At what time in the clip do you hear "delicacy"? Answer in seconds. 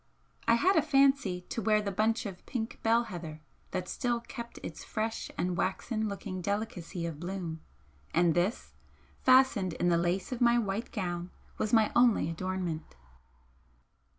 6.41-7.05